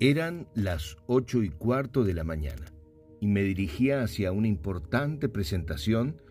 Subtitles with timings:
[0.00, 2.72] Eran las ocho y cuarto de la mañana
[3.20, 6.22] y me dirigía hacia una importante presentación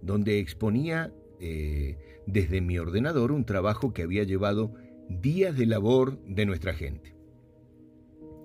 [0.00, 4.74] donde exponía eh, desde mi ordenador un trabajo que había llevado
[5.08, 7.14] días de labor de nuestra gente.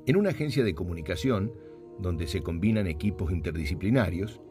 [0.08, 1.54] En una agencia de comunicación,
[2.00, 4.42] donde se combinan equipos interdisciplinarios,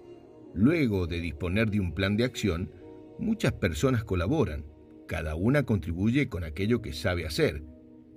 [0.55, 2.71] luego de disponer de un plan de acción,
[3.19, 4.65] muchas personas colaboran,
[5.07, 7.65] cada una contribuye con aquello que sabe hacer,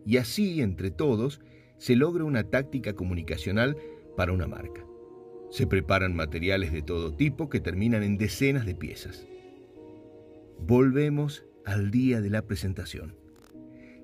[0.05, 1.41] y así, entre todos,
[1.77, 3.77] se logra una táctica comunicacional
[4.15, 4.85] para una marca.
[5.51, 9.27] Se preparan materiales de todo tipo que terminan en decenas de piezas.
[10.59, 13.15] Volvemos al día de la presentación.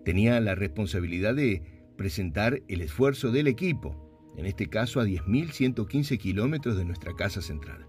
[0.06, 1.64] Tenía la responsabilidad de
[1.98, 7.88] presentar el esfuerzo del equipo, en este caso a 10.115 kilómetros de nuestra casa central.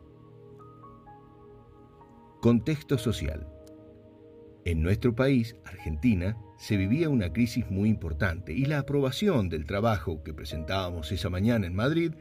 [2.41, 3.47] Contexto social.
[4.65, 10.23] En nuestro país, Argentina, se vivía una crisis muy importante y la aprobación del trabajo
[10.23, 12.13] que presentábamos esa mañana en Madrid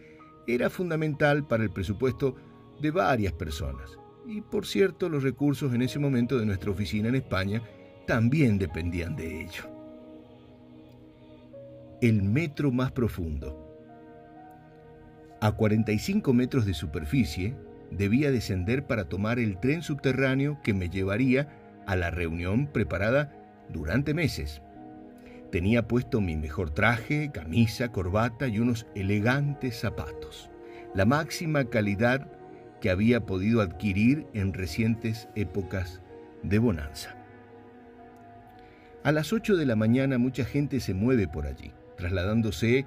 [0.48, 2.36] era fundamental para el presupuesto
[2.82, 4.00] de varias personas.
[4.26, 7.62] Y por cierto, los recursos en ese momento de nuestra oficina en España
[8.08, 9.64] también dependían de ello.
[12.02, 13.66] El metro más profundo.
[15.42, 17.56] A 45 metros de superficie,
[17.92, 23.32] debía descender para tomar el tren subterráneo que me llevaría a la reunión preparada
[23.70, 24.62] durante meses.
[25.52, 30.50] Tenía puesto mi mejor traje, camisa, corbata y unos elegantes zapatos,
[30.94, 32.28] la máxima calidad
[32.82, 36.02] que había podido adquirir en recientes épocas
[36.44, 37.16] de bonanza.
[39.04, 42.86] A las 8 de la mañana mucha gente se mueve por allí, trasladándose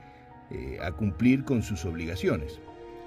[0.50, 2.60] eh, a cumplir con sus obligaciones.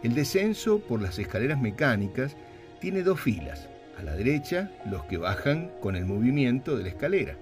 [0.04, 2.36] El descenso por las escaleras mecánicas
[2.80, 3.70] tiene dos filas.
[3.98, 7.36] A la derecha, los que bajan con el movimiento de la escalera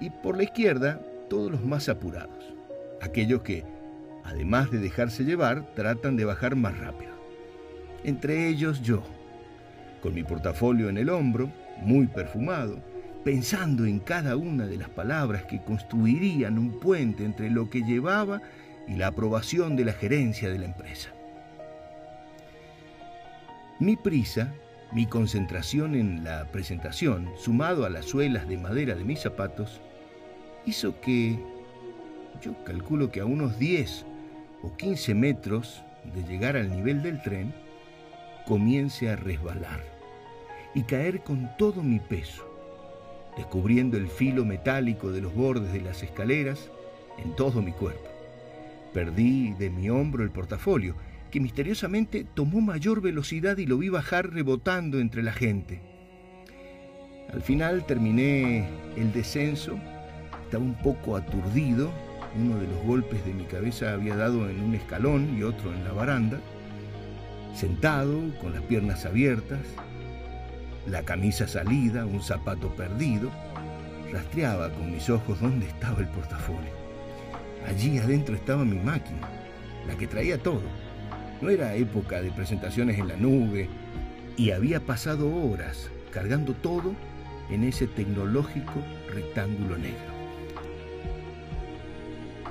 [0.00, 2.54] y por la izquierda todos los más apurados,
[3.00, 3.64] aquellos que,
[4.24, 7.12] además de dejarse llevar, tratan de bajar más rápido.
[8.02, 9.02] Entre ellos yo,
[10.02, 12.80] con mi portafolio en el hombro, muy perfumado,
[13.24, 18.40] pensando en cada una de las palabras que construirían un puente entre lo que llevaba
[18.88, 21.10] y la aprobación de la gerencia de la empresa.
[23.78, 24.52] Mi prisa,
[24.92, 29.80] mi concentración en la presentación, sumado a las suelas de madera de mis zapatos,
[30.66, 31.38] hizo que
[32.42, 34.06] yo calculo que a unos 10
[34.62, 35.82] o 15 metros
[36.14, 37.54] de llegar al nivel del tren,
[38.46, 39.84] comience a resbalar
[40.74, 42.44] y caer con todo mi peso,
[43.36, 46.70] descubriendo el filo metálico de los bordes de las escaleras
[47.18, 48.08] en todo mi cuerpo.
[48.92, 50.96] Perdí de mi hombro el portafolio,
[51.30, 55.80] que misteriosamente tomó mayor velocidad y lo vi bajar rebotando entre la gente.
[57.32, 59.78] Al final terminé el descenso
[60.50, 61.92] estaba un poco aturdido,
[62.36, 65.84] uno de los golpes de mi cabeza había dado en un escalón y otro en
[65.84, 66.40] la baranda,
[67.54, 69.60] sentado, con las piernas abiertas,
[70.88, 73.30] la camisa salida, un zapato perdido,
[74.12, 76.72] rastreaba con mis ojos dónde estaba el portafolio.
[77.68, 79.28] Allí adentro estaba mi máquina,
[79.86, 80.62] la que traía todo.
[81.40, 83.68] No era época de presentaciones en la nube
[84.36, 86.94] y había pasado horas cargando todo
[87.50, 88.74] en ese tecnológico
[89.12, 90.20] rectángulo negro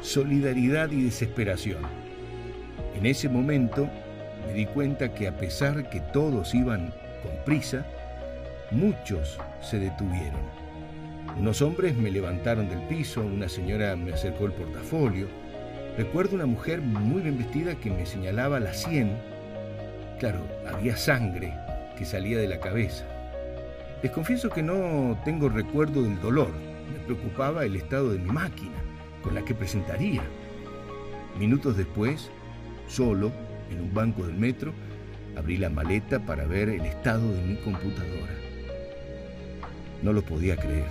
[0.01, 1.83] solidaridad y desesperación.
[2.95, 3.89] En ese momento
[4.47, 7.85] me di cuenta que a pesar que todos iban con prisa,
[8.71, 10.41] muchos se detuvieron.
[11.37, 15.27] Unos hombres me levantaron del piso, una señora me acercó el portafolio.
[15.97, 19.17] Recuerdo una mujer muy bien vestida que me señalaba la sien.
[20.19, 21.53] Claro, había sangre
[21.97, 23.05] que salía de la cabeza.
[24.01, 26.51] Les confieso que no tengo recuerdo del dolor.
[26.93, 28.77] Me preocupaba el estado de mi máquina
[29.21, 30.23] con la que presentaría.
[31.37, 32.29] Minutos después,
[32.87, 33.31] solo,
[33.69, 34.73] en un banco del metro,
[35.37, 38.33] abrí la maleta para ver el estado de mi computadora.
[40.01, 40.87] No lo podía creer.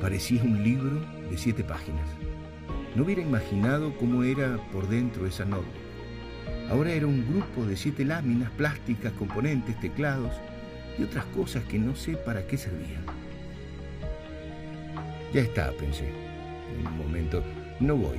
[0.00, 1.00] Parecía un libro
[1.30, 2.08] de siete páginas.
[2.94, 5.70] No hubiera imaginado cómo era por dentro esa norma.
[6.70, 10.32] Ahora era un grupo de siete láminas plásticas, componentes, teclados
[10.98, 13.04] y otras cosas que no sé para qué servían.
[15.32, 17.42] Ya está, pensé en un momento,
[17.80, 18.18] no voy.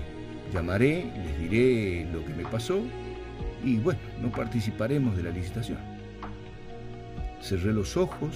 [0.52, 2.82] Llamaré, les diré lo que me pasó
[3.64, 5.78] y bueno, no participaremos de la licitación.
[7.42, 8.36] Cerré los ojos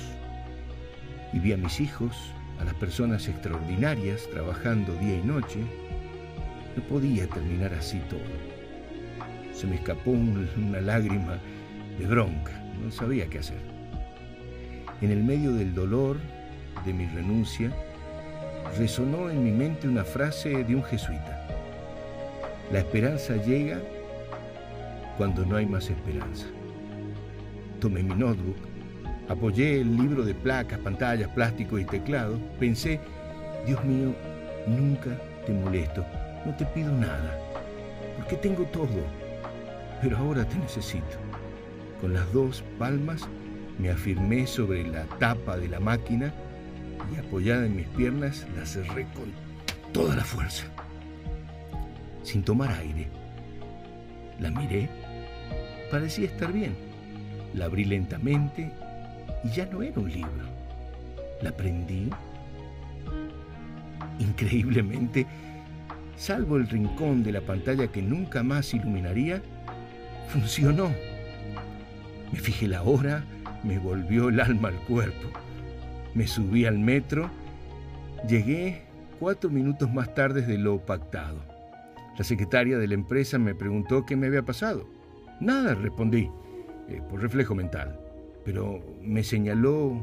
[1.33, 2.15] y vi a mis hijos,
[2.59, 5.59] a las personas extraordinarias trabajando día y noche.
[6.77, 8.19] No podía terminar así todo.
[9.51, 11.39] Se me escapó una lágrima
[11.97, 12.51] de bronca,
[12.83, 13.57] no sabía qué hacer.
[15.01, 16.17] En el medio del dolor
[16.85, 17.71] de mi renuncia,
[18.77, 21.47] resonó en mi mente una frase de un jesuita.
[22.71, 23.81] La esperanza llega
[25.17, 26.45] cuando no hay más esperanza.
[27.79, 28.57] Tomé mi notebook,
[29.27, 32.37] apoyé el libro de placas, pantallas, plástico y teclado.
[32.59, 32.99] Pensé,
[33.65, 34.13] Dios mío,
[34.67, 36.05] nunca te molesto,
[36.47, 37.37] no te pido nada,
[38.15, 38.87] porque tengo todo,
[40.01, 41.17] pero ahora te necesito.
[41.99, 43.27] Con las dos palmas
[43.77, 46.33] me afirmé sobre la tapa de la máquina
[47.13, 49.33] y apoyada en mis piernas la cerré con
[49.91, 50.67] toda la fuerza
[52.23, 53.07] sin tomar aire.
[54.39, 54.89] La miré,
[55.91, 56.75] parecía estar bien.
[57.53, 58.71] La abrí lentamente
[59.43, 60.45] y ya no era un libro.
[61.41, 62.09] La prendí.
[64.19, 65.25] Increíblemente,
[66.17, 69.41] salvo el rincón de la pantalla que nunca más iluminaría,
[70.27, 70.91] funcionó.
[72.33, 73.23] Me fijé la hora,
[73.63, 75.29] me volvió el alma al cuerpo.
[76.13, 77.29] Me subí al metro,
[78.27, 78.81] llegué
[79.19, 81.37] cuatro minutos más tarde de lo pactado.
[82.17, 84.89] La secretaria de la empresa me preguntó qué me había pasado.
[85.39, 86.29] Nada, respondí,
[86.89, 87.99] eh, por reflejo mental.
[88.43, 90.01] Pero me señaló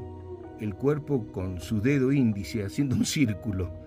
[0.61, 3.84] el cuerpo con su dedo índice haciendo un círculo.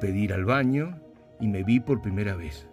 [0.00, 1.00] Pedí ir al baño
[1.40, 2.68] y me vi por primera vez.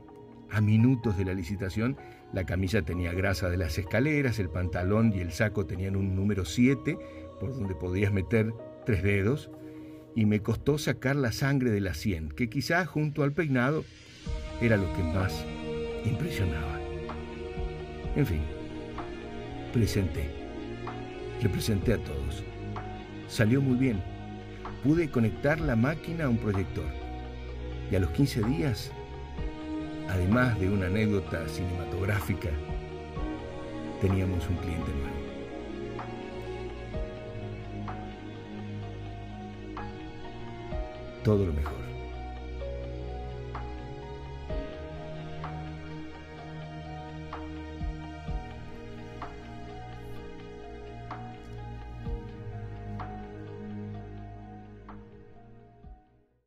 [0.49, 1.97] A minutos de la licitación,
[2.31, 6.45] la camisa tenía grasa de las escaleras, el pantalón y el saco tenían un número
[6.45, 6.97] 7,
[7.39, 8.53] por donde podías meter
[8.85, 9.49] tres dedos,
[10.15, 13.83] y me costó sacar la sangre de la sien, que quizás junto al peinado
[14.61, 15.43] era lo que más
[16.05, 16.79] impresionaba.
[18.15, 18.41] En fin,
[19.73, 20.29] presenté,
[21.41, 22.43] representé a todos.
[23.27, 24.12] Salió muy bien.
[24.83, 26.83] Pude conectar la máquina a un proyector.
[27.89, 28.91] Y a los 15 días,
[30.09, 32.49] además de una anécdota cinematográfica,
[34.01, 35.23] teníamos un cliente nuevo.
[41.23, 41.82] Todo lo mejor.